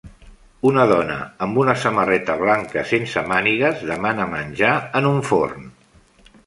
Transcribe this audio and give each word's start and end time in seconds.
Una 0.69 0.85
dona 0.91 1.17
amb 1.47 1.59
una 1.65 1.75
samarreta 1.83 2.37
blanca 2.41 2.85
sense 2.93 3.25
mànigues 3.35 3.85
demana 3.93 4.29
menjar 4.35 4.75
en 5.01 5.13
un 5.15 5.25
forn. 5.33 5.71